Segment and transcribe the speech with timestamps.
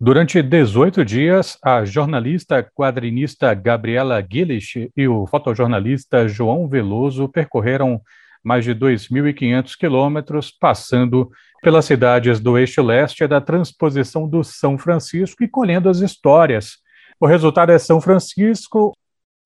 [0.00, 8.00] Durante 18 dias, a jornalista quadrinista Gabriela Gillish e o fotojornalista João Veloso percorreram
[8.44, 11.28] mais de 2.500 quilômetros, passando
[11.60, 16.76] pelas cidades do eixo leste da transposição do São Francisco e colhendo as histórias.
[17.18, 18.96] O resultado é São Francisco,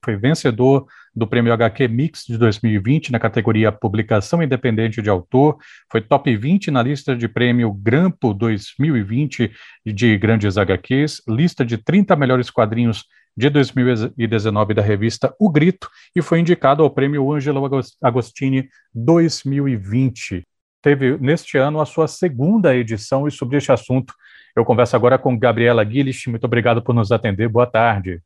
[0.05, 5.59] foi vencedor do Prêmio HQ Mix de 2020 na categoria Publicação Independente de Autor,
[5.91, 9.53] foi top 20 na lista de prêmio Grampo 2020
[9.85, 13.05] de Grandes HQs, lista de 30 melhores quadrinhos
[13.37, 17.63] de 2019 da revista O Grito e foi indicado ao Prêmio Ângelo
[18.03, 20.45] Agostini 2020.
[20.83, 24.13] Teve neste ano a sua segunda edição e sobre este assunto
[24.55, 26.13] eu converso agora com Gabriela Guilherme.
[26.29, 27.49] Muito obrigado por nos atender.
[27.49, 28.21] Boa tarde.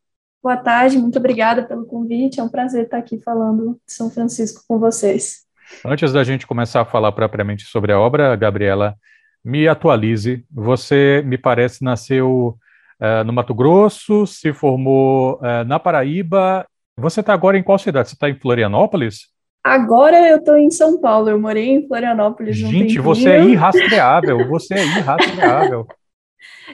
[0.46, 2.38] Boa tarde, muito obrigada pelo convite.
[2.38, 5.38] É um prazer estar aqui falando de São Francisco com vocês.
[5.84, 8.94] Antes da gente começar a falar propriamente sobre a obra, Gabriela,
[9.44, 10.44] me atualize.
[10.48, 12.56] Você, me parece, nasceu
[13.00, 16.64] uh, no Mato Grosso, se formou uh, na Paraíba.
[16.96, 18.10] Você está agora em qual cidade?
[18.10, 19.26] Você está em Florianópolis?
[19.64, 21.28] Agora eu estou em São Paulo.
[21.28, 22.56] Eu morei em Florianópolis.
[22.56, 24.46] Gente, você é irrastreável.
[24.46, 25.88] Você é irrastreável.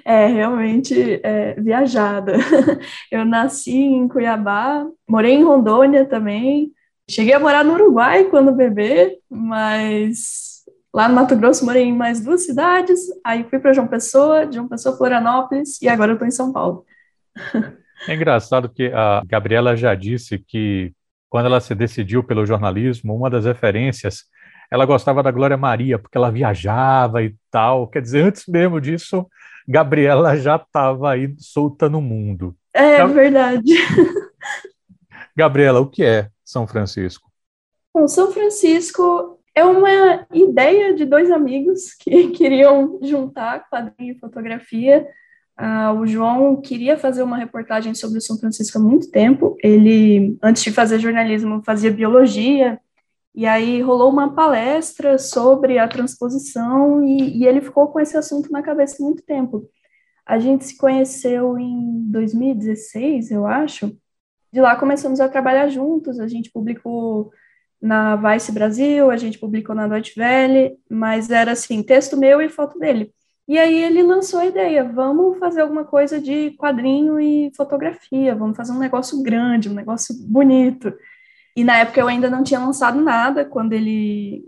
[0.04, 2.34] É realmente é, viajada.
[3.10, 6.72] Eu nasci em Cuiabá, morei em Rondônia também.
[7.10, 10.62] Cheguei a morar no Uruguai quando bebê, mas
[10.94, 13.00] lá no Mato Grosso morei em mais duas cidades.
[13.24, 16.84] Aí fui para João Pessoa, João Pessoa, Florianópolis e agora eu estou em São Paulo.
[18.08, 20.92] É engraçado que a Gabriela já disse que
[21.30, 24.24] quando ela se decidiu pelo jornalismo, uma das referências
[24.72, 27.86] ela gostava da Glória Maria, porque ela viajava e tal.
[27.86, 29.26] Quer dizer, antes mesmo disso,
[29.68, 32.54] Gabriela já estava aí solta no mundo.
[32.74, 33.12] É Gab...
[33.12, 33.72] verdade.
[35.36, 37.30] Gabriela, o que é São Francisco?
[37.94, 45.06] Bom, São Francisco é uma ideia de dois amigos que queriam juntar quadrinho e fotografia.
[45.58, 49.56] Uh, o João queria fazer uma reportagem sobre o São Francisco há muito tempo.
[49.62, 52.80] Ele, antes de fazer jornalismo, fazia biologia
[53.34, 58.52] e aí rolou uma palestra sobre a transposição e, e, ele ficou com esse assunto
[58.52, 59.68] na cabeça muito tempo.
[60.26, 63.96] A gente se conheceu em 2016, eu acho.
[64.52, 66.20] De lá começamos a trabalhar juntos.
[66.20, 67.32] A gente publicou
[67.80, 72.48] na Vice Brasil, a gente publicou na Deutsche Welle, mas era assim, texto meu e
[72.48, 73.12] foto dele.
[73.48, 78.56] E aí ele lançou a ideia, vamos fazer alguma coisa de quadrinho e fotografia, vamos
[78.56, 80.92] fazer um negócio grande, um negócio bonito.
[81.56, 84.44] E na época eu ainda não tinha lançado nada quando ele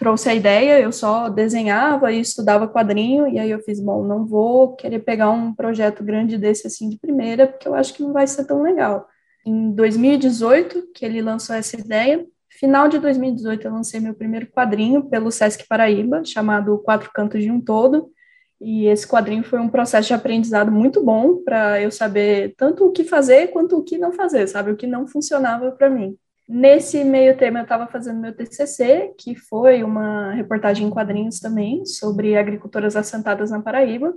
[0.00, 4.24] trouxe a ideia, eu só desenhava e estudava quadrinho, e aí eu fiz, bom, não
[4.24, 8.10] vou querer pegar um projeto grande desse assim de primeira, porque eu acho que não
[8.10, 9.06] vai ser tão legal.
[9.44, 15.04] Em 2018, que ele lançou essa ideia, final de 2018 eu lancei meu primeiro quadrinho
[15.04, 18.10] pelo Sesc Paraíba, chamado Quatro Cantos de um Todo,
[18.58, 22.92] e esse quadrinho foi um processo de aprendizado muito bom para eu saber tanto o
[22.92, 24.70] que fazer quanto o que não fazer, sabe?
[24.70, 26.16] O que não funcionava para mim.
[26.52, 31.86] Nesse meio termo, eu estava fazendo meu TCC, que foi uma reportagem em quadrinhos também,
[31.86, 34.12] sobre agricultoras assentadas na Paraíba.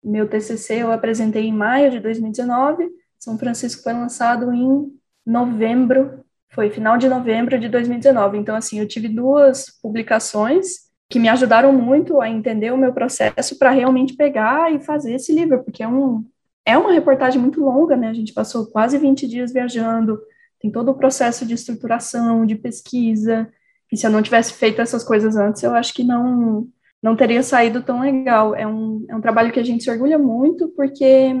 [0.00, 4.86] Meu TCC eu apresentei em maio de 2019, São Francisco foi lançado em
[5.26, 8.38] novembro, foi final de novembro de 2019.
[8.38, 13.58] Então, assim, eu tive duas publicações que me ajudaram muito a entender o meu processo
[13.58, 16.24] para realmente pegar e fazer esse livro, porque é, um,
[16.64, 18.10] é uma reportagem muito longa, né?
[18.10, 20.20] A gente passou quase 20 dias viajando,
[20.64, 23.52] tem todo o processo de estruturação, de pesquisa,
[23.92, 26.66] e se eu não tivesse feito essas coisas antes, eu acho que não
[27.02, 28.54] não teria saído tão legal.
[28.54, 31.34] É um, é um trabalho que a gente se orgulha muito, porque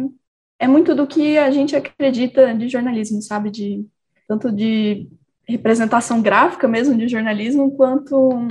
[0.58, 3.50] é muito do que a gente acredita de jornalismo, sabe?
[3.50, 3.86] De,
[4.28, 5.08] tanto de
[5.48, 8.46] representação gráfica mesmo de jornalismo, quanto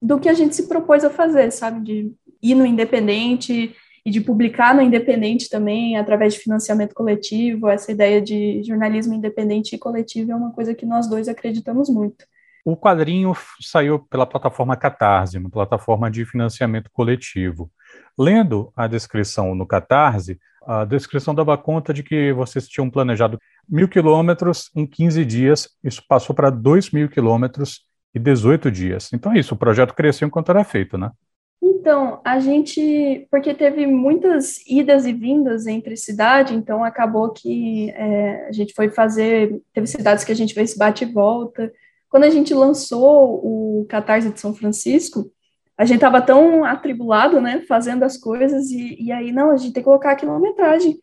[0.00, 1.80] do que a gente se propôs a fazer, sabe?
[1.80, 3.74] De ir no independente
[4.06, 7.68] e de publicar no independente também, através de financiamento coletivo.
[7.68, 12.24] Essa ideia de jornalismo independente e coletivo é uma coisa que nós dois acreditamos muito.
[12.64, 17.68] O quadrinho saiu pela plataforma Catarse, uma plataforma de financiamento coletivo.
[18.16, 23.88] Lendo a descrição no Catarse, a descrição dava conta de que vocês tinham planejado mil
[23.88, 27.80] quilômetros em 15 dias, isso passou para dois mil quilômetros
[28.14, 29.12] e 18 dias.
[29.12, 31.10] Então é isso, o projeto cresceu enquanto era feito, né?
[31.86, 38.48] Então, a gente, porque teve muitas idas e vindas entre cidade, então acabou que é,
[38.48, 41.72] a gente foi fazer, teve cidades que a gente fez bate e volta.
[42.08, 45.30] Quando a gente lançou o Catarse de São Francisco,
[45.78, 49.72] a gente estava tão atribulado, né, fazendo as coisas, e, e aí, não, a gente
[49.72, 50.98] tem que colocar a quilometragem.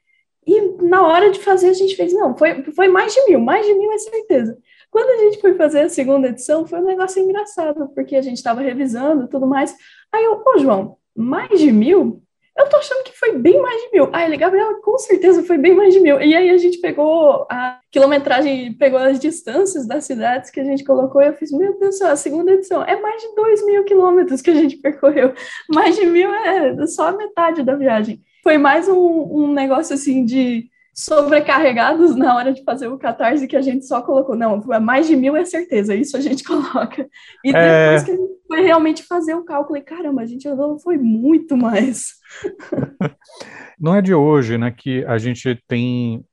[0.46, 3.66] E na hora de fazer, a gente fez, não, foi, foi mais de mil, mais
[3.66, 4.58] de mil é certeza.
[4.92, 8.38] Quando a gente foi fazer a segunda edição, foi um negócio engraçado, porque a gente
[8.38, 9.74] estava revisando tudo mais.
[10.14, 12.24] Aí eu, pô, João, mais de mil?
[12.58, 14.10] eu tô achando que foi bem mais de mil.
[14.14, 16.22] Aí ele, Gabriela, com certeza foi bem mais de mil.
[16.22, 20.84] E aí a gente pegou a quilometragem, pegou as distâncias das cidades que a gente
[20.84, 23.66] colocou e eu fiz, meu Deus do céu, a segunda edição é mais de dois
[23.66, 25.34] mil quilômetros que a gente percorreu.
[25.74, 28.22] Mais de mil é só a metade da viagem.
[28.44, 33.56] Foi mais um, um negócio assim de sobrecarregados na hora de fazer o catarse que
[33.56, 34.36] a gente só colocou.
[34.36, 37.08] Não, mais de mil é certeza, isso a gente coloca.
[37.44, 37.96] E é...
[37.96, 40.98] depois que a gente foi realmente fazer o cálculo, e caramba, a gente andou, foi
[40.98, 42.14] muito mais.
[43.80, 46.24] Não é de hoje, né, que a gente tem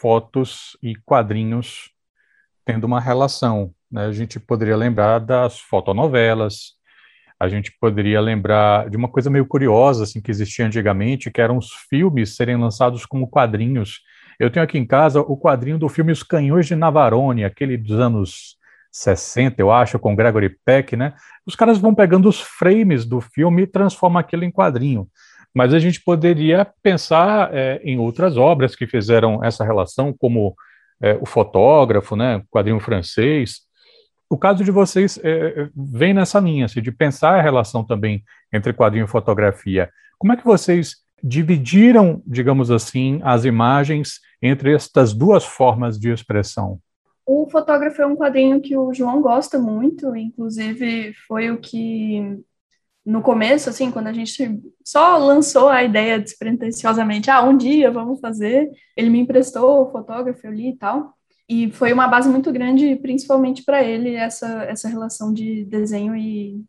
[0.00, 1.90] fotos e quadrinhos
[2.64, 3.74] tendo uma relação.
[3.90, 4.06] Né?
[4.06, 6.74] A gente poderia lembrar das fotonovelas,
[7.44, 11.58] a gente poderia lembrar de uma coisa meio curiosa assim que existia antigamente, que eram
[11.58, 14.00] os filmes serem lançados como quadrinhos.
[14.40, 17.98] Eu tenho aqui em casa o quadrinho do filme Os Canhões de Navarone, aquele dos
[17.98, 18.56] anos
[18.90, 21.14] 60, eu acho, com Gregory Peck, né?
[21.44, 25.08] Os caras vão pegando os frames do filme e transformam aquilo em quadrinho.
[25.52, 30.54] Mas a gente poderia pensar é, em outras obras que fizeram essa relação, como
[31.00, 32.42] é, o fotógrafo, né?
[32.50, 33.60] Quadrinho francês,
[34.28, 38.22] o caso de vocês é, é, vem nessa linha, assim, de pensar a relação também
[38.52, 39.90] entre quadrinho e fotografia.
[40.18, 46.78] Como é que vocês dividiram, digamos assim, as imagens entre estas duas formas de expressão?
[47.26, 52.38] O fotógrafo é um quadrinho que o João gosta muito, inclusive foi o que
[53.04, 58.18] no começo, assim, quando a gente só lançou a ideia despretensiosamente, ah, um dia vamos
[58.20, 61.13] fazer, ele me emprestou o fotógrafo, eu li e tal.
[61.48, 66.64] E foi uma base muito grande, principalmente para ele, essa, essa relação de desenho e,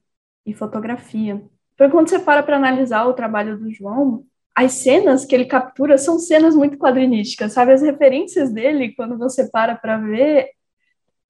[0.46, 1.42] e fotografia.
[1.78, 4.26] Porque quando você para para analisar o trabalho do João,
[4.56, 7.74] as cenas que ele captura são cenas muito quadrinísticas, sabe?
[7.74, 10.50] As referências dele, quando você para para ver,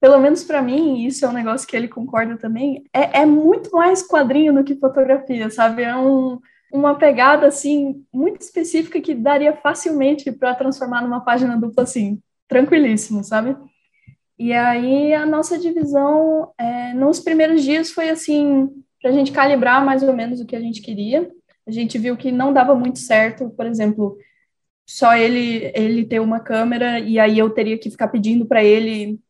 [0.00, 3.70] pelo menos para mim, isso é um negócio que ele concorda também, é, é muito
[3.72, 5.82] mais quadrinho do que fotografia, sabe?
[5.82, 6.38] É um,
[6.72, 13.24] uma pegada, assim, muito específica que daria facilmente para transformar numa página dupla, assim, tranquilíssimo,
[13.24, 13.56] sabe?
[14.38, 18.68] E aí a nossa divisão é, nos primeiros dias foi assim
[19.00, 21.30] para a gente calibrar mais ou menos o que a gente queria.
[21.66, 24.16] A gente viu que não dava muito certo, por exemplo,
[24.86, 29.20] só ele ele ter uma câmera e aí eu teria que ficar pedindo para ele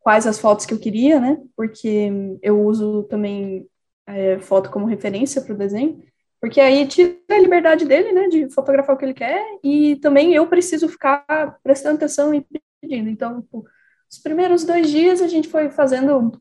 [0.00, 1.38] quais as fotos que eu queria, né?
[1.56, 2.10] Porque
[2.42, 3.66] eu uso também
[4.06, 6.02] é, foto como referência para o desenho.
[6.40, 10.34] Porque aí tira a liberdade dele, né, de fotografar o que ele quer, e também
[10.34, 12.46] eu preciso ficar prestando atenção e
[12.80, 13.08] pedindo.
[13.08, 13.64] Então, tipo,
[14.10, 16.32] os primeiros dois dias a gente foi fazendo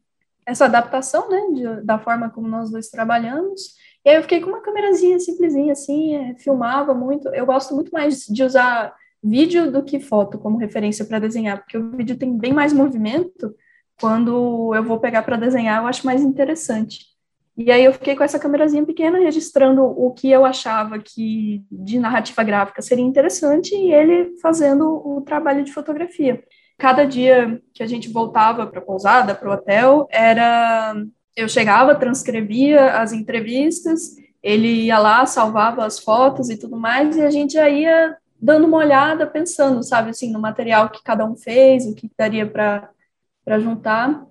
[0.46, 3.76] essa adaptação, né, de, da forma como nós dois trabalhamos,
[4.06, 7.28] e aí eu fiquei com uma câmerazinha simplesinha, assim, é, filmava muito.
[7.30, 8.94] Eu gosto muito mais de usar
[9.24, 13.56] vídeo do que foto como referência para desenhar, porque o vídeo tem bem mais movimento.
[14.00, 17.15] Quando eu vou pegar para desenhar, eu acho mais interessante.
[17.58, 21.98] E aí eu fiquei com essa câmerazinha pequena registrando o que eu achava que de
[21.98, 26.44] narrativa gráfica seria interessante e ele fazendo o trabalho de fotografia.
[26.78, 30.96] Cada dia que a gente voltava para a pousada, para o hotel, era
[31.36, 37.22] eu chegava, transcrevia as entrevistas, ele ia lá, salvava as fotos e tudo mais, e
[37.22, 41.36] a gente já ia dando uma olhada, pensando, sabe, assim, no material que cada um
[41.36, 44.26] fez, o que daria para juntar.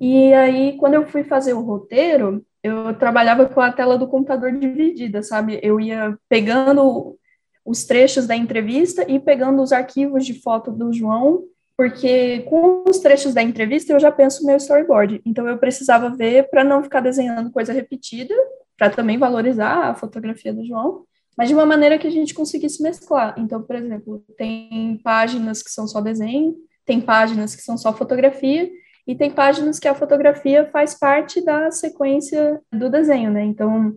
[0.00, 4.52] E aí, quando eu fui fazer o roteiro, eu trabalhava com a tela do computador
[4.52, 5.60] dividida, sabe?
[5.62, 7.16] Eu ia pegando
[7.64, 11.44] os trechos da entrevista e pegando os arquivos de foto do João,
[11.76, 15.20] porque com os trechos da entrevista eu já penso meu storyboard.
[15.24, 18.34] Então eu precisava ver para não ficar desenhando coisa repetida,
[18.76, 21.04] para também valorizar a fotografia do João,
[21.36, 23.34] mas de uma maneira que a gente conseguisse mesclar.
[23.38, 28.68] Então, por exemplo, tem páginas que são só desenho, tem páginas que são só fotografia,
[29.08, 33.42] e tem páginas que a fotografia faz parte da sequência do desenho, né?
[33.42, 33.96] Então,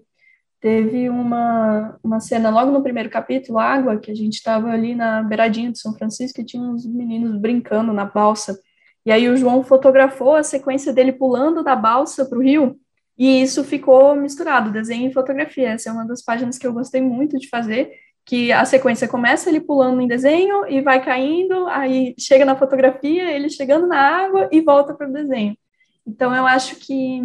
[0.61, 5.21] teve uma, uma cena logo no primeiro capítulo, Água, que a gente estava ali na
[5.21, 8.57] beiradinha de São Francisco e tinha uns meninos brincando na balsa.
[9.05, 12.79] E aí o João fotografou a sequência dele pulando da balsa para o rio,
[13.17, 15.71] e isso ficou misturado, desenho e fotografia.
[15.71, 17.91] Essa é uma das páginas que eu gostei muito de fazer,
[18.25, 23.31] que a sequência começa ele pulando em desenho e vai caindo, aí chega na fotografia,
[23.31, 25.57] ele chegando na água e volta para o desenho.
[26.05, 27.21] Então eu acho que,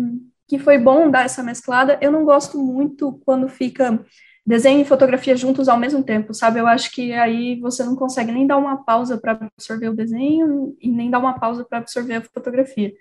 [0.48, 1.98] que foi bom dar essa mesclada.
[2.00, 4.04] Eu não gosto muito quando fica
[4.46, 6.60] desenho e fotografia juntos ao mesmo tempo, sabe?
[6.60, 10.76] Eu acho que aí você não consegue nem dar uma pausa para absorver o desenho
[10.80, 12.92] e nem dar uma pausa para absorver a fotografia.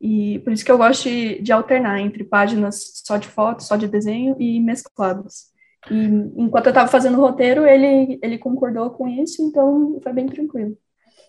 [0.00, 3.76] E por isso que eu gosto de, de alternar entre páginas só de foto, só
[3.76, 5.51] de desenho e mescladas.
[5.90, 6.04] E
[6.36, 10.76] enquanto eu estava fazendo o roteiro, ele, ele concordou com isso, então foi bem tranquilo.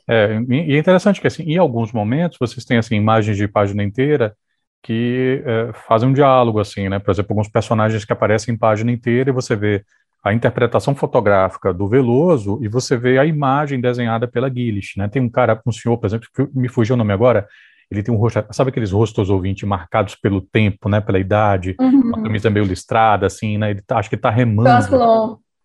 [0.08, 3.84] É, e é interessante que, assim, em alguns momentos, vocês têm, assim, imagens de página
[3.84, 4.36] inteira
[4.82, 7.00] que é, fazem um diálogo, assim, né?
[7.00, 9.84] Por exemplo, alguns personagens que aparecem em página inteira e você vê
[10.24, 15.08] a interpretação fotográfica do Veloso e você vê a imagem desenhada pela Gillis, né?
[15.08, 17.48] Tem um cara, um senhor, por exemplo, que me fugiu o nome agora,
[17.94, 22.02] ele tem um rosto, sabe aqueles rostos ouvintes marcados pelo tempo, né, pela idade, uhum.
[22.02, 24.70] uma camisa meio listrada, assim, né, ele tá, acho que tá remando.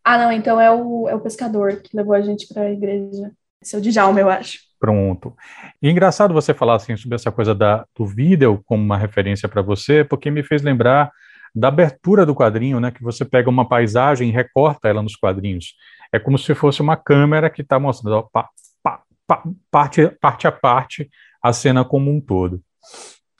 [0.05, 3.31] Ah, não, então é o, é o pescador que levou a gente para a igreja.
[3.61, 4.61] Esse é o Djalma, eu acho.
[4.81, 5.35] Pronto.
[5.83, 9.61] E engraçado você falar assim sobre essa coisa da, do vídeo como uma referência para
[9.61, 11.11] você, porque me fez lembrar
[11.55, 15.75] da abertura do quadrinho, né, que você pega uma paisagem e recorta ela nos quadrinhos.
[16.13, 18.49] É como se fosse uma câmera que está mostrando ó, pa,
[18.83, 21.11] pa, pa, parte, parte a parte
[21.43, 22.61] a cena como um todo.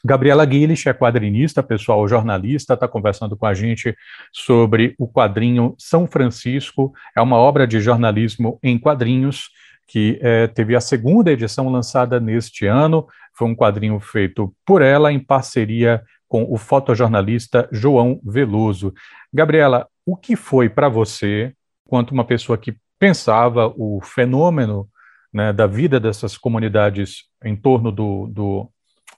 [0.05, 3.97] Gabriela Guilherme é quadrinista, pessoal, jornalista, está conversando com a gente
[4.33, 6.93] sobre o quadrinho São Francisco.
[7.17, 9.51] É uma obra de jornalismo em quadrinhos
[9.89, 13.07] que é, teve a segunda edição lançada neste ano.
[13.35, 18.93] Foi um quadrinho feito por ela em parceria com o fotojornalista João Veloso.
[19.33, 21.53] Gabriela, o que foi para você,
[21.87, 24.89] quanto uma pessoa que pensava o fenômeno
[25.33, 28.73] né, da vida dessas comunidades em torno do, do,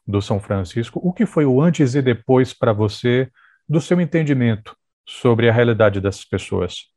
[0.07, 3.31] do São Francisco, o que foi o antes e depois para você
[3.69, 4.76] do seu entendimento
[5.07, 6.90] sobre a realidade dessas pessoas?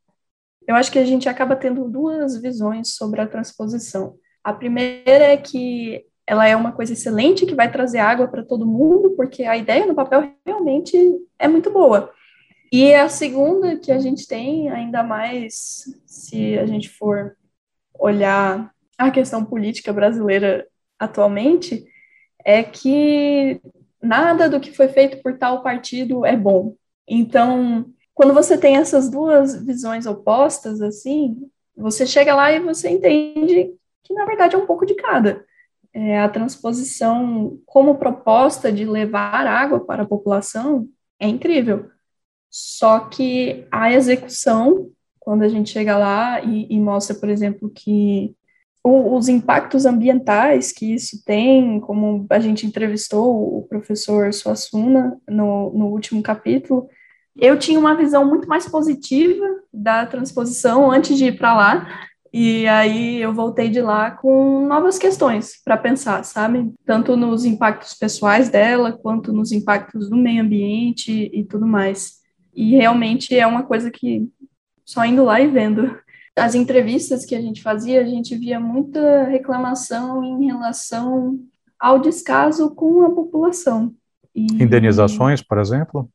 [0.66, 4.16] Eu acho que a gente acaba tendo duas visões sobre a transposição.
[4.42, 8.66] A primeira é que ela é uma coisa excelente que vai trazer água para todo
[8.66, 10.96] mundo, porque a ideia no papel realmente
[11.38, 12.10] é muito boa.
[12.72, 17.36] E a segunda que a gente tem, ainda mais se a gente for
[17.92, 20.66] olhar a questão política brasileira
[20.98, 21.84] atualmente,
[22.44, 23.60] é que
[24.02, 26.74] nada do que foi feito por tal partido é bom.
[27.06, 31.36] Então, quando você tem essas duas visões opostas, assim,
[31.76, 35.44] você chega lá e você entende que, na verdade, é um pouco de cada
[35.94, 40.88] é, a transposição como proposta de levar água para a população
[41.20, 41.88] é incrível.
[42.50, 48.34] Só que a execução, quando a gente chega lá e, e mostra, por exemplo, que
[48.84, 55.72] o, os impactos ambientais que isso tem, como a gente entrevistou o professor Suassuna no,
[55.72, 56.86] no último capítulo,
[57.34, 62.66] eu tinha uma visão muito mais positiva da transposição antes de ir para lá, e
[62.66, 66.72] aí eu voltei de lá com novas questões para pensar, sabe?
[66.84, 72.14] Tanto nos impactos pessoais dela, quanto nos impactos do meio ambiente e tudo mais.
[72.52, 74.28] E realmente é uma coisa que
[74.84, 75.96] só indo lá e vendo.
[76.36, 81.38] As entrevistas que a gente fazia, a gente via muita reclamação em relação
[81.78, 83.94] ao descaso com a população.
[84.34, 84.46] E...
[84.62, 86.08] Indenizações, por exemplo?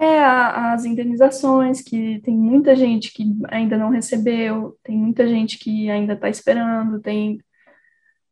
[0.00, 5.90] É, as indenizações, que tem muita gente que ainda não recebeu, tem muita gente que
[5.90, 7.40] ainda está esperando, tem,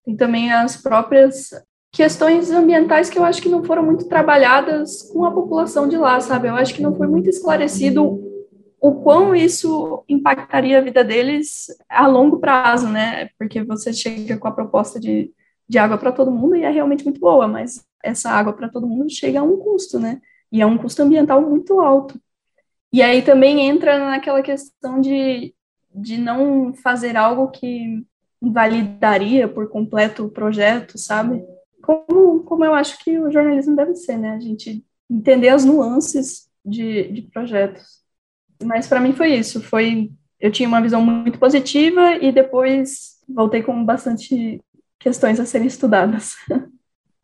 [0.05, 1.51] tem também as próprias
[1.91, 6.21] questões ambientais que eu acho que não foram muito trabalhadas com a população de lá,
[6.21, 6.47] sabe?
[6.47, 8.21] Eu acho que não foi muito esclarecido
[8.81, 13.31] o quão isso impactaria a vida deles a longo prazo, né?
[13.39, 15.33] Porque você chega com a proposta de,
[15.69, 18.87] de água para todo mundo e é realmente muito boa, mas essa água para todo
[18.87, 20.21] mundo chega a um custo, né?
[20.53, 22.21] E é um custo ambiental muito alto.
[22.93, 25.55] E aí também entra naquela questão de,
[25.95, 28.05] de não fazer algo que
[28.41, 31.45] invalidaria por completo o projeto, sabe?
[31.83, 34.31] Como, como eu acho que o jornalismo deve ser, né?
[34.31, 38.06] A gente entender as nuances de, de projetos.
[38.65, 43.63] Mas para mim foi isso, foi eu tinha uma visão muito positiva e depois voltei
[43.63, 44.61] com bastante
[44.99, 46.35] questões a serem estudadas.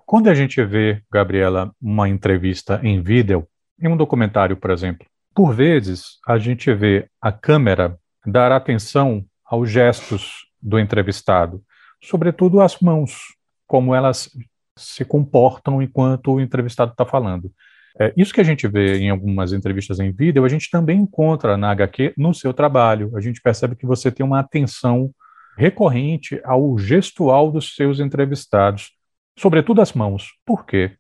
[0.05, 3.47] Quando a gente vê, Gabriela, uma entrevista em vídeo,
[3.81, 9.71] em um documentário, por exemplo, por vezes a gente vê a câmera dar atenção aos
[9.71, 11.63] gestos do entrevistado,
[12.03, 13.35] sobretudo as mãos,
[13.67, 14.31] como elas
[14.77, 17.51] se comportam enquanto o entrevistado está falando.
[17.99, 21.57] É, isso que a gente vê em algumas entrevistas em vídeo, a gente também encontra
[21.57, 23.11] na HQ no seu trabalho.
[23.17, 25.11] A gente percebe que você tem uma atenção
[25.57, 28.93] recorrente ao gestual dos seus entrevistados
[29.39, 30.39] sobretudo as mãos.
[30.45, 30.93] Por quê?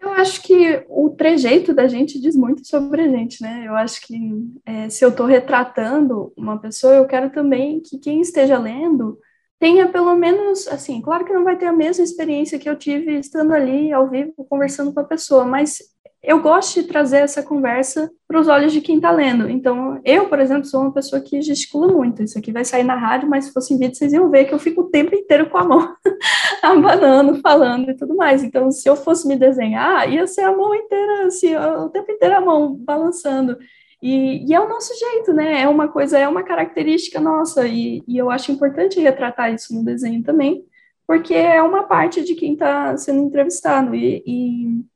[0.00, 3.64] Eu acho que o trejeito da gente diz muito sobre a gente, né?
[3.66, 4.16] Eu acho que
[4.64, 9.18] é, se eu estou retratando uma pessoa, eu quero também que quem esteja lendo
[9.58, 13.18] tenha pelo menos, assim, claro que não vai ter a mesma experiência que eu tive
[13.18, 15.78] estando ali ao vivo conversando com a pessoa, mas
[16.22, 19.48] eu gosto de trazer essa conversa para os olhos de quem está lendo.
[19.48, 22.22] Então, eu, por exemplo, sou uma pessoa que gesticula muito.
[22.22, 24.52] Isso aqui vai sair na rádio, mas se fosse em vídeo, vocês iam ver que
[24.52, 25.94] eu fico o tempo inteiro com a mão
[26.62, 28.44] abanando, falando e tudo mais.
[28.44, 32.36] Então, se eu fosse me desenhar, ia ser a mão inteira, assim, o tempo inteiro
[32.36, 33.56] a mão balançando.
[34.02, 35.62] E, e, é o nosso jeito, né?
[35.62, 39.84] É uma coisa, é uma característica nossa, e, e eu acho importante retratar isso no
[39.84, 40.64] desenho também,
[41.06, 43.94] porque é uma parte de quem está sendo entrevistado.
[43.94, 44.89] E, e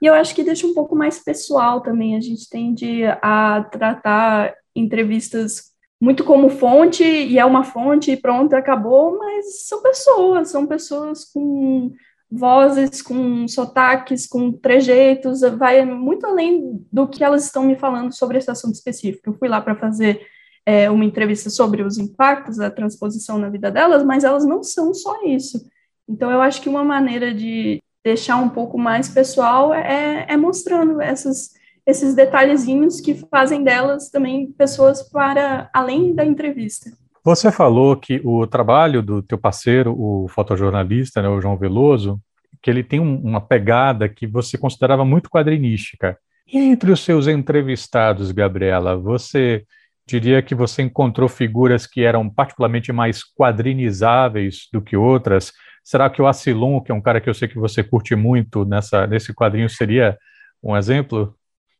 [0.00, 2.16] e eu acho que deixa um pouco mais pessoal também.
[2.16, 8.54] A gente tende a tratar entrevistas muito como fonte, e é uma fonte, e pronto,
[8.54, 11.90] acabou, mas são pessoas, são pessoas com
[12.30, 18.38] vozes, com sotaques, com trejeitos, vai muito além do que elas estão me falando sobre
[18.38, 19.30] esse assunto específico.
[19.30, 20.20] Eu fui lá para fazer
[20.64, 24.94] é, uma entrevista sobre os impactos da transposição na vida delas, mas elas não são
[24.94, 25.66] só isso.
[26.06, 31.00] Então, eu acho que uma maneira de deixar um pouco mais pessoal é, é mostrando
[31.00, 31.50] essas,
[31.86, 36.90] esses detalhezinhos que fazem delas também pessoas para além da entrevista.
[37.24, 42.20] Você falou que o trabalho do teu parceiro, o fotojornalista, né, o João Veloso,
[42.62, 46.16] que ele tem um, uma pegada que você considerava muito quadrinística.
[46.50, 49.64] E entre os seus entrevistados, Gabriela, você
[50.06, 55.52] diria que você encontrou figuras que eram particularmente mais quadrinizáveis do que outras?
[55.88, 58.62] Será que o Asilon, que é um cara que eu sei que você curte muito
[58.62, 60.18] nessa, nesse quadrinho, seria
[60.62, 61.34] um exemplo?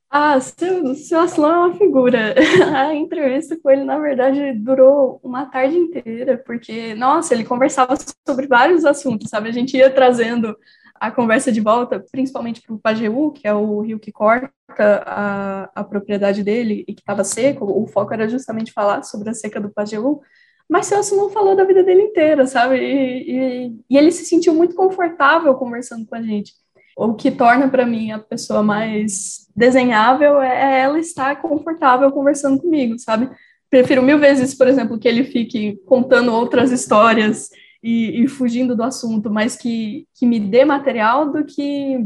[0.09, 2.35] Ah, seu, seu Aslan é uma figura.
[2.75, 7.97] A entrevista com ele, na verdade, durou uma tarde inteira, porque, nossa, ele conversava
[8.27, 9.50] sobre vários assuntos, sabe?
[9.50, 10.57] A gente ia trazendo
[10.95, 14.50] a conversa de volta, principalmente para o Pajeú, que é o rio que corta
[14.81, 17.67] a, a propriedade dele e que estava seco.
[17.67, 20.23] O foco era justamente falar sobre a seca do Pajeú.
[20.69, 22.77] Mas Celso não falou da vida dele inteira, sabe?
[22.77, 26.53] E, e, e ele se sentiu muito confortável conversando com a gente
[26.99, 32.99] o que torna para mim a pessoa mais desenhável é ela estar confortável conversando comigo,
[32.99, 33.31] sabe?
[33.71, 38.83] Prefiro mil vezes, por exemplo, que ele fique contando outras histórias e, e fugindo do
[38.83, 42.05] assunto, mas que, que me dê material do que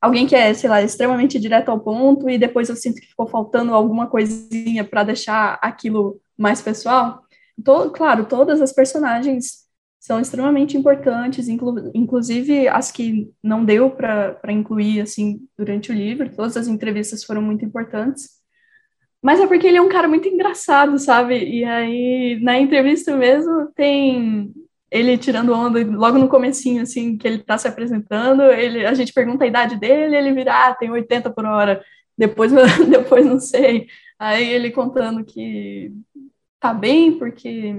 [0.00, 3.28] alguém que é, sei lá, extremamente direto ao ponto e depois eu sinto que ficou
[3.28, 7.22] faltando alguma coisinha para deixar aquilo mais pessoal.
[7.64, 9.68] Tô, claro, todas as personagens
[10.00, 16.34] são extremamente importantes, inclu inclusive as que não deu para incluir assim durante o livro,
[16.34, 18.38] todas as entrevistas foram muito importantes.
[19.22, 21.36] Mas é porque ele é um cara muito engraçado, sabe?
[21.44, 24.52] E aí na entrevista mesmo tem
[24.90, 29.12] ele tirando onda logo no comecinho assim que ele está se apresentando, ele a gente
[29.12, 31.84] pergunta a idade dele, ele vira, ah, tem 80 por hora.
[32.16, 32.52] Depois
[32.90, 33.86] depois não sei.
[34.18, 35.92] Aí ele contando que
[36.60, 37.74] tá bem porque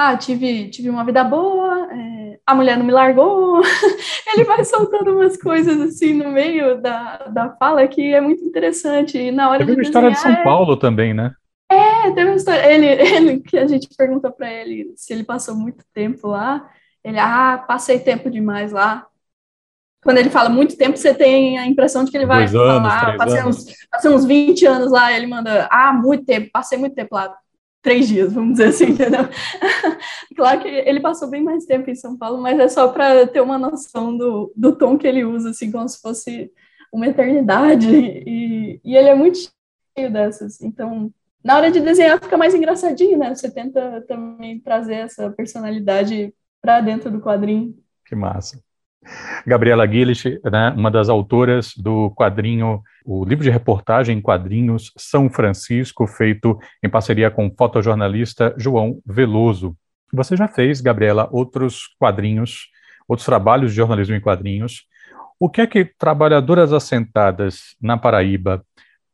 [0.00, 3.60] ah, tive, tive uma vida boa, é, a mulher não me largou.
[4.32, 9.18] Ele vai soltando umas coisas assim no meio da, da fala que é muito interessante.
[9.18, 10.44] E na hora teve de uma história de São.
[10.44, 11.32] Paulo também, né?
[11.68, 12.72] É, teve uma história.
[12.72, 16.70] Ele, ele que a gente pergunta para ele se ele passou muito tempo lá.
[17.02, 19.04] Ele, ah, passei tempo demais lá.
[20.04, 22.88] Quando ele fala muito tempo, você tem a impressão de que ele vai Dois anos,
[22.88, 23.56] falar, passei anos.
[23.56, 27.36] uns, passei uns 20 anos lá, ele manda, ah, muito tempo, passei muito tempo lá
[27.88, 29.22] três dias, vamos dizer assim, entendeu?
[30.36, 33.40] claro que ele passou bem mais tempo em São Paulo, mas é só para ter
[33.40, 36.52] uma noção do, do tom que ele usa, assim, como se fosse
[36.92, 39.38] uma eternidade, e, e ele é muito
[39.96, 41.10] cheio dessas, então,
[41.42, 43.34] na hora de desenhar fica mais engraçadinho, né?
[43.34, 47.74] Você tenta também trazer essa personalidade para dentro do quadrinho.
[48.04, 48.62] Que massa.
[49.46, 55.30] Gabriela Guilherme, né, uma das autoras do quadrinho, o livro de reportagem em quadrinhos São
[55.30, 59.76] Francisco, feito em parceria com o fotojornalista João Veloso.
[60.12, 62.68] Você já fez, Gabriela, outros quadrinhos,
[63.06, 64.84] outros trabalhos de jornalismo em quadrinhos.
[65.40, 68.64] O que é que trabalhadoras assentadas na Paraíba,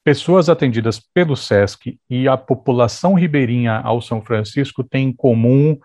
[0.02, 5.78] pessoas atendidas pelo SESC e a população ribeirinha ao São Francisco têm em comum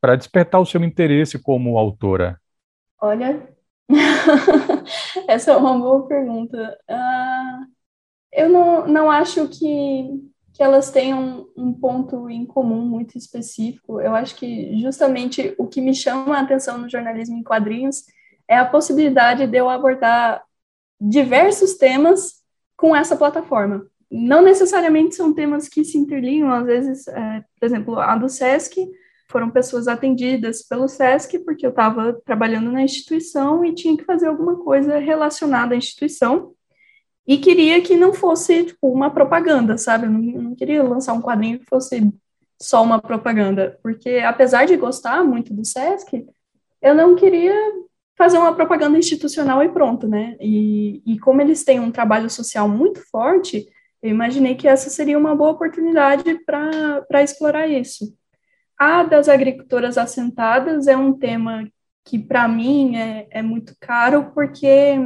[0.00, 2.41] para despertar o seu interesse como autora?
[3.02, 3.52] Olha,
[5.26, 6.78] essa é uma boa pergunta.
[6.88, 7.66] Uh,
[8.32, 10.22] eu não, não acho que,
[10.54, 14.00] que elas tenham um ponto em comum muito específico.
[14.00, 18.04] Eu acho que justamente o que me chama a atenção no jornalismo em quadrinhos
[18.46, 20.44] é a possibilidade de eu abordar
[21.00, 22.40] diversos temas
[22.76, 23.84] com essa plataforma.
[24.08, 28.88] Não necessariamente são temas que se interligam, às vezes, é, por exemplo, a do SESC
[29.32, 34.26] foram pessoas atendidas pelo SESC, porque eu estava trabalhando na instituição e tinha que fazer
[34.26, 36.52] alguma coisa relacionada à instituição.
[37.26, 40.06] E queria que não fosse tipo, uma propaganda, sabe?
[40.06, 42.12] Eu não, não queria lançar um quadrinho que fosse
[42.60, 46.26] só uma propaganda, porque apesar de gostar muito do SESC,
[46.80, 47.54] eu não queria
[48.16, 50.36] fazer uma propaganda institucional e pronto, né?
[50.40, 53.66] E, e como eles têm um trabalho social muito forte,
[54.02, 58.12] eu imaginei que essa seria uma boa oportunidade para explorar isso.
[58.78, 61.68] A das agricultoras assentadas é um tema
[62.04, 64.98] que, para mim, é, é muito caro, porque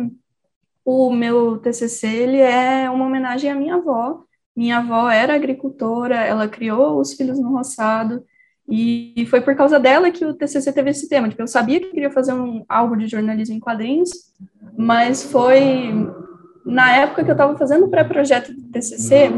[0.85, 4.25] o meu TCC ele é uma homenagem à minha avó.
[4.55, 8.25] Minha avó era agricultora, ela criou os filhos no roçado,
[8.69, 11.29] e foi por causa dela que o TCC teve esse tema.
[11.29, 14.11] Tipo, eu sabia que queria fazer um, algo de jornalismo em quadrinhos,
[14.77, 15.93] mas foi
[16.65, 19.31] na época que eu estava fazendo o pré-projeto do TCC,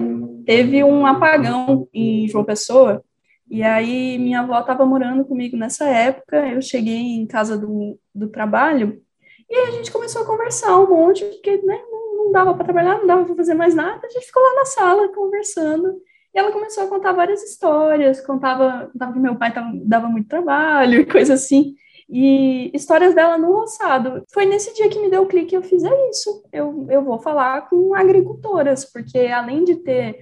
[0.46, 3.04] teve um apagão em João Pessoa,
[3.50, 8.28] e aí minha avó estava morando comigo nessa época, eu cheguei em casa do, do
[8.28, 9.00] trabalho,
[9.48, 12.64] e aí a gente começou a conversar um monte, porque né, não, não dava para
[12.64, 16.00] trabalhar, não dava para fazer mais nada, a gente ficou lá na sala conversando,
[16.34, 20.28] e ela começou a contar várias histórias, contava, contava que meu pai tava, dava muito
[20.28, 21.74] trabalho e coisa assim,
[22.08, 24.24] e histórias dela no roçado.
[24.32, 27.18] Foi nesse dia que me deu o clique, eu fiz, é isso, eu, eu vou
[27.18, 30.18] falar com agricultoras, porque além de ter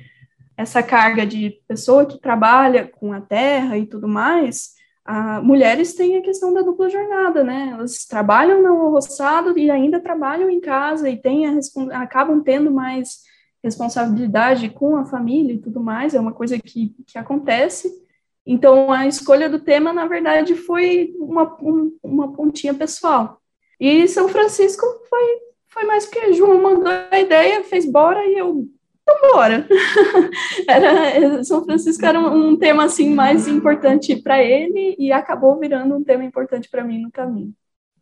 [0.56, 6.16] essa carga de pessoa que trabalha com a terra e tudo mais, a, mulheres têm
[6.16, 7.70] a questão da dupla jornada, né?
[7.72, 11.58] Elas trabalham no roçado e ainda trabalham em casa e têm a,
[12.02, 13.20] acabam tendo mais
[13.62, 17.92] responsabilidade com a família e tudo mais, é uma coisa que, que acontece.
[18.46, 23.40] Então, a escolha do tema, na verdade, foi uma, um, uma pontinha pessoal.
[23.78, 28.68] E São Francisco foi, foi mais porque João mandou a ideia, fez bora e eu,
[29.08, 29.66] então bora.
[30.66, 35.94] era, São Francisco era um, um tema, assim, mais importante para ele e acabou virando
[35.94, 37.54] um tema importante para mim no caminho.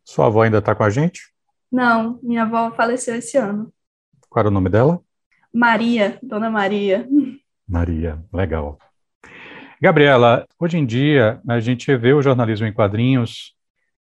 [0.03, 1.21] Sua avó ainda está com a gente?
[1.71, 3.73] Não, minha avó faleceu esse ano.
[4.31, 5.01] Qual era o nome dela?
[5.53, 7.07] Maria, Dona Maria.
[7.69, 8.79] Maria, legal.
[9.81, 13.55] Gabriela, hoje em dia a gente vê o jornalismo em quadrinhos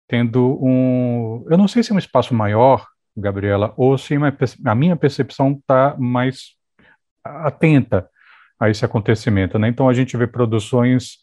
[0.08, 2.86] tendo um, eu não sei se é um espaço maior,
[3.17, 6.56] Gabriela, ou se uma, a minha percepção está mais
[7.23, 8.07] atenta
[8.59, 9.67] a esse acontecimento, né?
[9.67, 11.17] Então a gente vê produções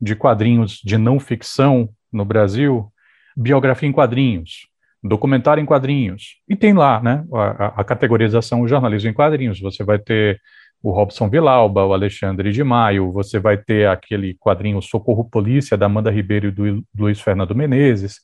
[0.00, 2.92] de quadrinhos de não ficção no Brasil,
[3.36, 4.68] biografia em quadrinhos,
[5.02, 9.60] documentário em quadrinhos, e tem lá, né, a, a categorização o jornalismo em quadrinhos.
[9.60, 10.40] Você vai ter
[10.82, 15.86] o Robson Vilauba, o Alexandre de Maio, você vai ter aquele quadrinho Socorro Polícia, da
[15.86, 18.20] Amanda Ribeiro e do Luiz Fernando Menezes.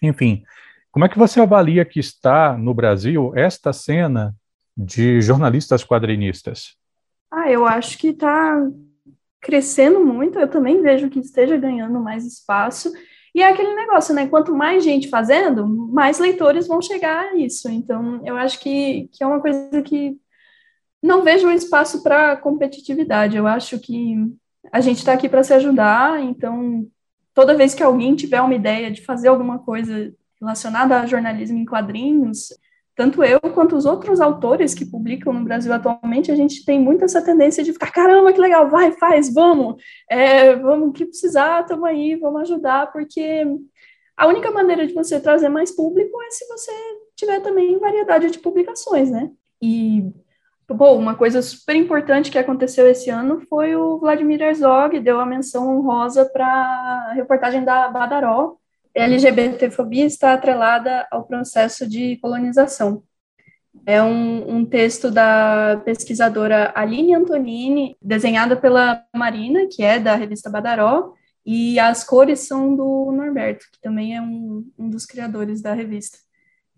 [0.00, 0.44] Enfim,
[0.92, 4.34] como é que você avalia que está no Brasil esta cena
[4.76, 6.76] de jornalistas quadrinistas?
[7.30, 8.56] Ah, eu acho que está
[9.40, 12.92] crescendo muito, eu também vejo que esteja ganhando mais espaço,
[13.34, 14.28] e é aquele negócio, né?
[14.28, 17.68] Quanto mais gente fazendo, mais leitores vão chegar a isso.
[17.68, 20.16] Então, eu acho que, que é uma coisa que
[21.02, 23.36] não vejo um espaço para competitividade.
[23.36, 24.16] Eu acho que
[24.72, 26.86] a gente está aqui para se ajudar, então
[27.34, 31.66] toda vez que alguém tiver uma ideia de fazer alguma coisa relacionada a jornalismo em
[31.66, 32.48] quadrinhos,
[32.94, 37.04] tanto eu quanto os outros autores que publicam no Brasil atualmente, a gente tem muito
[37.04, 41.84] essa tendência de ficar, caramba, que legal, vai, faz, vamos, é, vamos, que precisar, estamos
[41.84, 43.44] aí, vamos ajudar, porque
[44.16, 46.72] a única maneira de você trazer mais público é se você
[47.16, 49.30] tiver também variedade de publicações, né?
[49.60, 50.12] E
[50.66, 55.26] Bom, uma coisa super importante que aconteceu esse ano foi o Vladimir Herzog deu a
[55.26, 58.56] menção honrosa para a reportagem da Badaró.
[58.94, 63.02] LGBTfobia está atrelada ao processo de colonização.
[63.84, 70.48] É um, um, texto da pesquisadora Aline Antonini, desenhada pela Marina, que é da revista
[70.48, 71.12] Badaró,
[71.44, 76.18] e as cores são do Norberto, que também é um, um dos criadores da revista.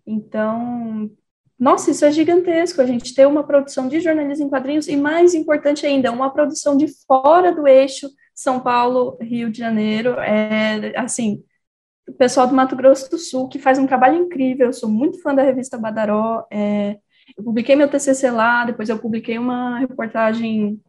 [0.06, 1.10] Então,
[1.58, 5.34] nossa, isso é gigantesco, a gente ter uma produção de jornalismo em quadrinhos e, mais
[5.34, 11.44] importante ainda, uma produção de fora do eixo São Paulo, Rio de Janeiro, é, assim,
[12.08, 15.20] o pessoal do Mato Grosso do Sul, que faz um trabalho incrível, eu sou muito
[15.20, 16.98] fã da revista Badaró, é,
[17.36, 20.80] eu publiquei meu TCC lá, depois eu publiquei uma reportagem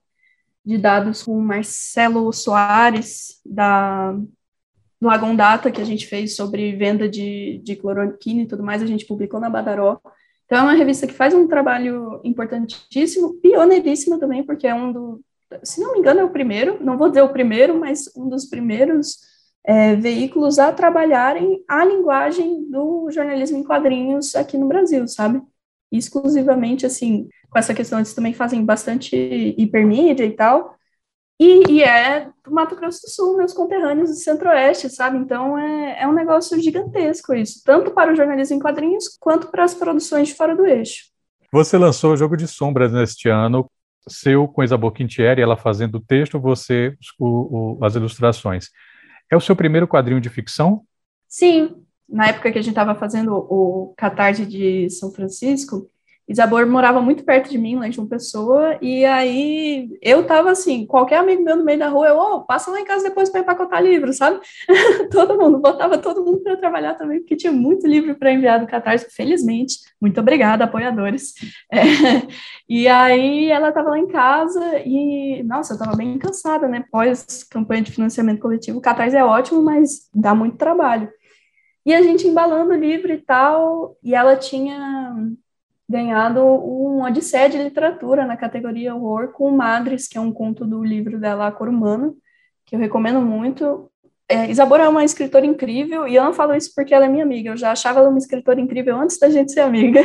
[0.63, 4.15] de dados com o Marcelo Soares, da
[5.01, 8.86] Lagon Data, que a gente fez sobre venda de, de cloroquina e tudo mais, a
[8.86, 9.99] gente publicou na Badaró,
[10.47, 15.21] então, é uma revista que faz um trabalho importantíssimo, pioneiríssimo também, porque é um do,
[15.62, 18.45] se não me engano, é o primeiro, não vou dizer o primeiro, mas um dos
[18.45, 19.17] primeiros
[19.67, 25.41] é, veículos a trabalharem a linguagem do jornalismo em quadrinhos aqui no Brasil, sabe?
[25.91, 29.15] Exclusivamente, assim, com essa questão, eles também fazem bastante
[29.58, 30.77] hipermídia e tal,
[31.39, 35.17] e, e, é do Mato Grosso do Sul, meus conterrâneos do Centro-Oeste, sabe?
[35.17, 39.63] Então é, é um negócio gigantesco isso, tanto para o jornalismo em quadrinhos quanto para
[39.63, 41.06] as produções de fora do eixo.
[41.51, 43.69] Você lançou o Jogo de Sombras neste ano,
[44.08, 48.69] seu com Isabel Quintieri, ela fazendo o texto, você o, o, as ilustrações.
[49.29, 50.83] É o seu primeiro quadrinho de ficção?
[51.27, 51.83] Sim.
[52.07, 55.89] Na época que a gente estava fazendo o Catarse de São Francisco,
[56.27, 60.85] Isabor morava muito perto de mim, lá em João Pessoa, e aí eu tava assim,
[60.85, 63.39] qualquer amigo meu no meio da rua, eu, oh, passa lá em casa depois para
[63.39, 64.41] empacotar livro, sabe?
[65.09, 68.67] todo mundo, botava todo mundo para trabalhar também, porque tinha muito livro para enviar do
[68.67, 69.77] Catarse, felizmente.
[70.01, 71.33] Muito obrigada, apoiadores.
[71.69, 72.27] É,
[72.67, 76.83] e aí ela tava lá em casa e, nossa, eu tava bem cansada, né?
[76.91, 81.09] Pós campanha de financiamento coletivo, o Catarse é ótimo, mas dá muito trabalho.
[81.85, 85.15] E a gente embalando o livro e tal, e ela tinha
[85.89, 90.84] ganhado um Odisseia de Literatura na categoria Horror com Madres, que é um conto do
[90.84, 92.13] livro dela, A Cor Humana,
[92.65, 93.89] que eu recomendo muito.
[94.30, 97.23] É, Isadora é uma escritora incrível, e eu não falo isso porque ela é minha
[97.23, 100.02] amiga, eu já achava ela uma escritora incrível antes da gente ser amiga.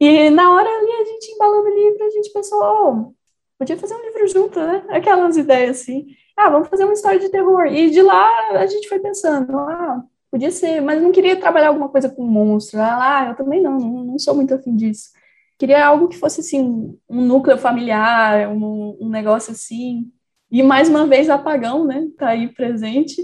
[0.00, 3.14] E na hora ali, a gente embalando o livro, a gente pensou, oh,
[3.58, 4.82] podia fazer um livro junto, né?
[4.88, 6.06] Aquelas ideias assim.
[6.34, 7.66] Ah, vamos fazer uma história de terror.
[7.66, 11.88] E de lá a gente foi pensando, ah, podia ser, mas não queria trabalhar alguma
[11.88, 12.80] coisa com monstro.
[12.80, 15.10] Ah, eu também não, não, não sou muito afim disso.
[15.58, 20.10] Queria algo que fosse assim, um núcleo familiar, um, um negócio assim,
[20.50, 22.08] e mais uma vez, apagão, né?
[22.18, 23.22] Tá aí presente.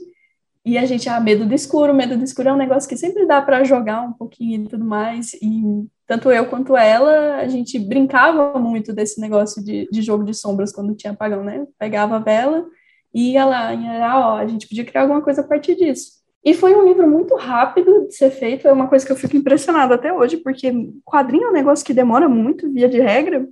[0.65, 3.27] E a gente, ah, medo do escuro, medo do escuro é um negócio que sempre
[3.27, 5.33] dá para jogar um pouquinho e tudo mais.
[5.35, 10.35] E tanto eu quanto ela, a gente brincava muito desse negócio de, de jogo de
[10.35, 11.67] sombras quando tinha apagão, né?
[11.79, 12.67] Pegava a vela
[13.13, 16.16] e ia lá, era, ó, a gente podia criar alguma coisa a partir disso.
[16.47, 19.37] E foi um livro muito rápido de ser feito, é uma coisa que eu fico
[19.37, 20.73] impressionada até hoje, porque
[21.05, 23.49] quadrinho é um negócio que demora muito, via de regra,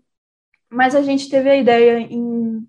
[0.70, 2.64] mas a gente teve a ideia em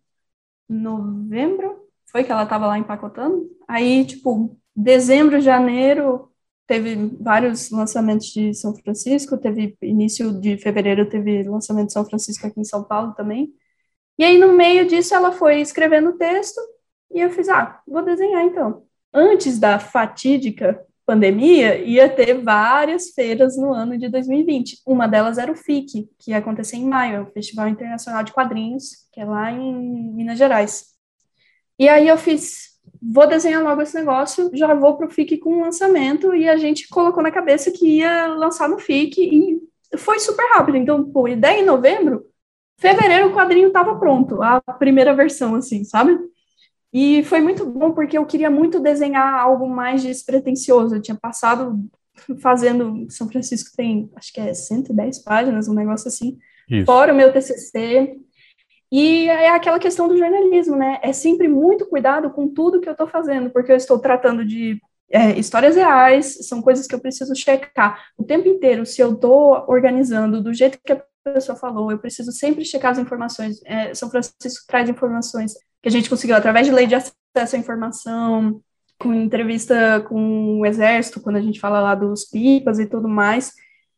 [0.67, 3.47] novembro, foi que ela estava lá empacotando.
[3.67, 6.31] Aí, tipo, dezembro, janeiro,
[6.65, 12.47] teve vários lançamentos de São Francisco, teve início de fevereiro, teve lançamento de São Francisco
[12.47, 13.53] aqui em São Paulo também.
[14.17, 16.59] E aí, no meio disso, ela foi escrevendo o texto,
[17.11, 18.84] e eu fiz, ah, vou desenhar então.
[19.17, 24.81] Antes da fatídica pandemia, ia ter várias feiras no ano de 2020.
[24.85, 29.07] Uma delas era o FIC, que ia acontecer em maio, o Festival Internacional de Quadrinhos,
[29.13, 30.87] que é lá em Minas Gerais.
[31.79, 35.59] E aí eu fiz, vou desenhar logo esse negócio, já vou para o FIC com
[35.59, 40.19] o lançamento, e a gente colocou na cabeça que ia lançar no FIC, e foi
[40.19, 40.77] super rápido.
[40.77, 42.25] Então, pô, ideia em novembro,
[42.77, 46.19] fevereiro o quadrinho estava pronto, a primeira versão, assim, sabe?
[46.97, 50.95] E foi muito bom porque eu queria muito desenhar algo mais despretensioso.
[50.95, 51.77] Eu tinha passado
[52.39, 53.05] fazendo.
[53.09, 56.37] São Francisco tem, acho que é 110 páginas, um negócio assim.
[56.69, 56.85] Isso.
[56.85, 58.15] Fora o meu TCC.
[58.89, 60.97] E é aquela questão do jornalismo, né?
[61.01, 64.79] É sempre muito cuidado com tudo que eu estou fazendo, porque eu estou tratando de
[65.11, 68.85] é, histórias reais, são coisas que eu preciso checar o tempo inteiro.
[68.85, 72.99] Se eu estou organizando do jeito que a pessoa falou, eu preciso sempre checar as
[72.99, 73.59] informações.
[73.65, 75.55] É, São Francisco traz informações
[75.85, 78.59] que a gente conseguiu através de lei de acesso à informação,
[78.99, 83.53] com entrevista com o exército, quando a gente fala lá dos pipas e tudo mais.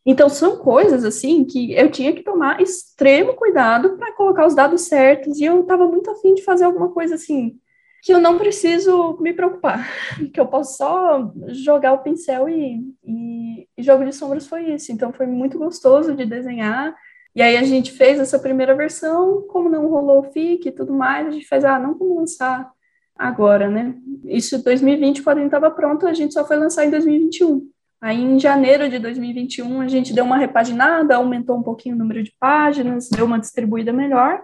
[0.05, 4.81] Então, são coisas, assim, que eu tinha que tomar extremo cuidado para colocar os dados
[4.81, 7.57] certos, e eu estava muito afim de fazer alguma coisa, assim,
[8.03, 9.87] que eu não preciso me preocupar,
[10.33, 14.91] que eu posso só jogar o pincel e, e, e jogo de sombras foi isso.
[14.91, 16.93] Então, foi muito gostoso de desenhar,
[17.37, 20.91] e aí a gente fez essa primeira versão, como não rolou o FIC e tudo
[20.91, 22.67] mais, a gente fez, ah, não vamos lançar
[23.15, 23.93] agora, né?
[24.25, 27.69] Isso 2020, quando estava pronto, a gente só foi lançar em 2021.
[28.01, 32.23] Aí em janeiro de 2021 a gente deu uma repaginada, aumentou um pouquinho o número
[32.23, 34.43] de páginas, deu uma distribuída melhor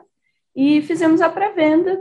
[0.55, 1.99] e fizemos a pré-venda.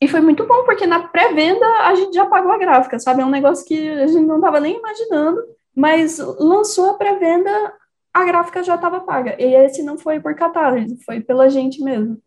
[0.00, 3.20] E foi muito bom, porque na pré-venda a gente já pagou a gráfica, sabe?
[3.20, 5.42] É um negócio que a gente não estava nem imaginando,
[5.76, 7.74] mas lançou a pré-venda
[8.12, 9.36] a gráfica já estava paga.
[9.38, 12.20] E esse não foi por catálogo, foi pela gente mesmo.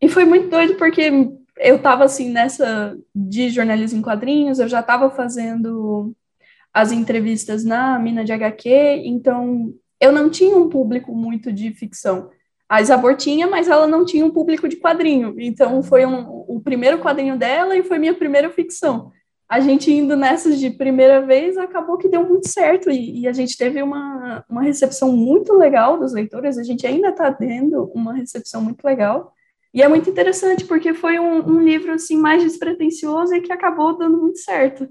[0.00, 1.10] E foi muito doido porque
[1.58, 6.14] eu estava assim nessa de jornalismo em quadrinhos, eu já estava fazendo
[6.72, 12.30] as entrevistas na mina de HQ, então eu não tinha um público muito de ficção.
[12.68, 15.34] A Isabor tinha, mas ela não tinha um público de quadrinho.
[15.38, 19.12] Então foi um, o primeiro quadrinho dela e foi minha primeira ficção
[19.50, 23.32] a gente indo nessas de primeira vez, acabou que deu muito certo e, e a
[23.32, 28.14] gente teve uma, uma recepção muito legal dos leitores, a gente ainda está tendo uma
[28.14, 29.34] recepção muito legal.
[29.74, 33.98] E é muito interessante, porque foi um, um, livro assim mais despretensioso e que acabou
[33.98, 34.88] dando muito certo.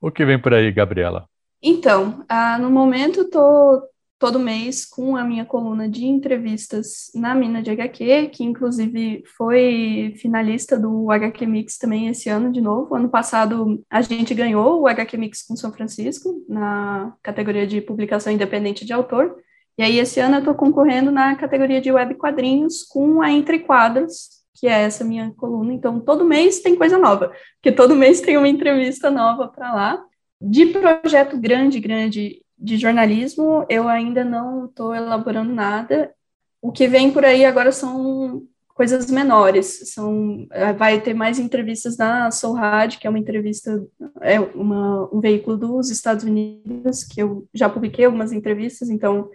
[0.00, 1.28] O que vem por aí, Gabriela?
[1.62, 3.82] Então, ah, no momento estou
[4.22, 10.14] todo mês com a minha coluna de entrevistas na Mina de HQ, que inclusive foi
[10.16, 12.94] finalista do HQ Mix também esse ano de novo.
[12.94, 18.32] Ano passado a gente ganhou o HQ Mix com São Francisco, na categoria de publicação
[18.32, 19.34] independente de autor.
[19.76, 23.58] E aí esse ano eu estou concorrendo na categoria de web quadrinhos com a Entre
[23.58, 25.72] Quadros, que é essa minha coluna.
[25.72, 30.04] Então todo mês tem coisa nova, porque todo mês tem uma entrevista nova para lá.
[30.40, 36.14] De projeto grande, grande de jornalismo, eu ainda não estou elaborando nada.
[36.60, 39.92] O que vem por aí agora são coisas menores.
[39.92, 43.84] São, eh, vai ter mais entrevistas na Soul Rádio, que é uma entrevista,
[44.20, 49.28] é uma, um veículo dos Estados Unidos, que eu já publiquei algumas entrevistas, então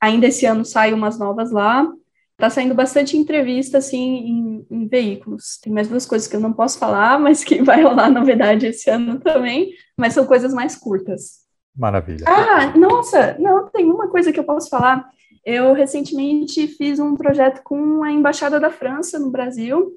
[0.00, 1.90] ainda esse ano saem umas novas lá.
[2.32, 5.58] Está saindo bastante entrevista, assim, em, em, veículos.
[5.62, 8.88] Tem mais duas coisas que eu não posso falar, mas que vai rolar novidade esse
[8.88, 11.41] ano também, mas são coisas mais curtas.
[11.74, 12.24] Maravilha.
[12.26, 15.08] Ah, nossa, não, tem uma coisa que eu posso falar.
[15.44, 19.92] Eu recentemente fiz um projeto com a Embaixada da França no Brasil.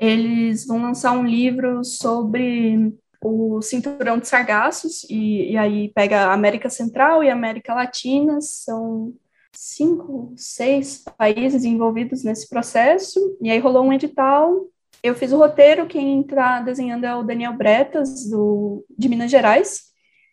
[0.00, 6.68] Eles vão lançar um livro sobre o cinturão de sargassos, e, e aí pega América
[6.68, 9.14] Central e América Latina, são
[9.52, 14.66] cinco, seis países envolvidos nesse processo, e aí rolou um edital.
[15.02, 19.91] Eu fiz o roteiro, quem está desenhando é o Daniel Bretas, do, de Minas Gerais,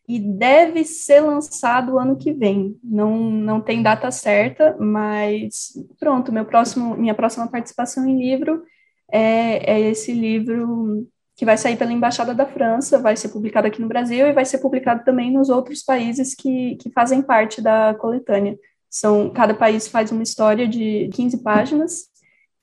[0.09, 2.75] e deve ser lançado ano que vem.
[2.83, 8.63] Não, não tem data certa, mas pronto, meu próximo, minha próxima participação em livro
[9.11, 13.79] é, é esse livro que vai sair pela Embaixada da França, vai ser publicado aqui
[13.79, 17.93] no Brasil e vai ser publicado também nos outros países que, que fazem parte da
[17.93, 18.57] coletânea.
[18.89, 22.07] São, cada país faz uma história de 15 páginas,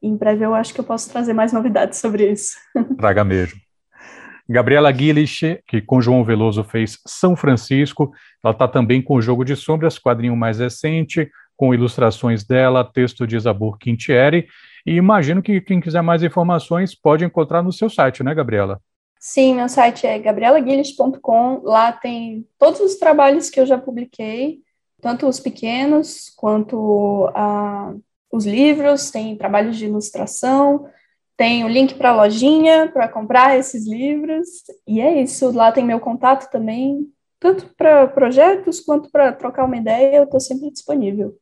[0.03, 2.57] em breve eu acho que eu posso trazer mais novidades sobre isso.
[2.99, 3.66] Traga mesmo.
[4.49, 9.45] Gabriela Guilich, que com João Veloso fez São Francisco, ela está também com o Jogo
[9.45, 14.47] de Sombras, quadrinho mais recente, com ilustrações dela, texto de Isabur Quintieri,
[14.87, 18.81] e imagino que quem quiser mais informações pode encontrar no seu site, né, Gabriela?
[19.19, 24.61] Sim, meu site é gabrielaguilich.com, lá tem todos os trabalhos que eu já publiquei,
[25.01, 27.95] tanto os pequenos quanto ah,
[28.31, 30.87] os livros, tem trabalhos de ilustração,
[31.37, 34.49] tem o link para a lojinha para comprar esses livros,
[34.87, 35.53] e é isso.
[35.53, 37.07] Lá tem meu contato também,
[37.39, 41.37] tanto para projetos quanto para trocar uma ideia, eu estou sempre disponível.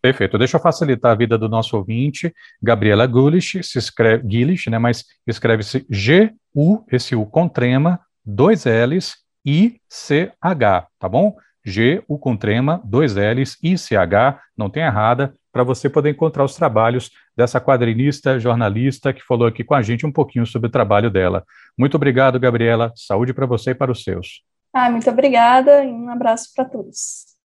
[0.00, 0.38] Perfeito.
[0.38, 2.32] Deixa eu facilitar a vida do nosso ouvinte.
[2.62, 4.78] Gabriela Gulish, se escreve Gulish, né?
[4.78, 11.36] Mas escreve-se G-U, esse U com trema, dois L's, I-C-H, tá bom?
[11.64, 16.54] G, U com trema, dois L's, I-C-H, não tem errada para você poder encontrar os
[16.54, 21.08] trabalhos dessa quadrinista, jornalista que falou aqui com a gente um pouquinho sobre o trabalho
[21.08, 21.44] dela.
[21.78, 22.92] Muito obrigado, Gabriela.
[22.96, 24.42] Saúde para você e para os seus.
[24.74, 27.37] Ah, muito obrigada e um abraço para todos.